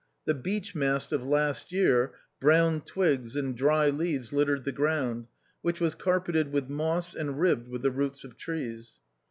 The 0.25 0.33
beech 0.33 0.73
mast 0.73 1.11
of 1.13 1.21
last 1.27 1.71
year, 1.71 2.13
brown 2.39 2.81
twigs 2.81 3.35
and 3.35 3.55
dry 3.55 3.89
leaves 3.91 4.33
littered 4.33 4.63
the 4.63 4.71
ground, 4.71 5.27
which 5.61 5.79
was 5.79 5.93
carpeted 5.93 6.51
with 6.51 6.71
moss 6.71 7.13
and 7.13 7.39
ribbed 7.39 7.67
with 7.67 7.83
the 7.83 7.91
roots 7.91 8.23
of 8.23 8.35
trees. 8.35 8.99